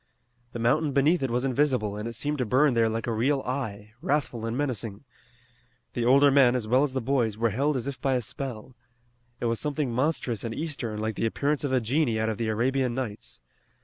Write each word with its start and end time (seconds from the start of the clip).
The 0.53 0.57
mountain 0.57 0.93
beneath 0.93 1.21
it 1.21 1.29
was 1.29 1.45
invisible, 1.45 1.95
and 1.95 2.07
it 2.07 2.15
seemed 2.15 2.39
to 2.39 2.43
burn 2.47 2.73
there 2.73 2.89
like 2.89 3.05
a 3.05 3.11
real 3.13 3.41
eye, 3.41 3.93
wrathful 4.01 4.47
and 4.47 4.57
menacing. 4.57 5.03
The 5.93 6.05
older 6.05 6.31
men, 6.31 6.55
as 6.55 6.67
well 6.67 6.81
as 6.81 6.93
the 6.93 7.01
boys, 7.01 7.37
were 7.37 7.51
held 7.51 7.75
as 7.75 7.85
if 7.87 8.01
by 8.01 8.15
a 8.15 8.21
spell. 8.21 8.75
It 9.39 9.45
was 9.45 9.59
something 9.59 9.91
monstrous 9.93 10.43
and 10.43 10.55
eastern, 10.55 10.99
like 10.99 11.13
the 11.17 11.27
appearance 11.27 11.63
of 11.63 11.71
a 11.71 11.79
genie 11.79 12.19
out 12.19 12.29
of 12.29 12.39
the 12.39 12.47
Arabian 12.47 12.95
Nights. 12.95 13.41